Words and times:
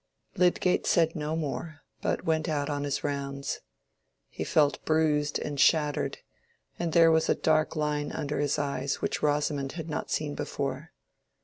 Lydgate 0.35 0.87
said 0.87 1.15
no 1.15 1.35
more, 1.35 1.81
but 2.01 2.25
went 2.25 2.49
out 2.49 2.71
on 2.71 2.85
his 2.85 3.03
rounds. 3.03 3.59
He 4.29 4.43
felt 4.43 4.83
bruised 4.83 5.37
and 5.37 5.59
shattered, 5.59 6.17
and 6.79 6.91
there 6.91 7.11
was 7.11 7.29
a 7.29 7.35
dark 7.35 7.75
line 7.75 8.11
under 8.11 8.39
his 8.39 8.57
eyes 8.57 9.01
which 9.03 9.21
Rosamond 9.21 9.73
had 9.73 9.91
not 9.91 10.09
seen 10.09 10.33
before. 10.33 10.91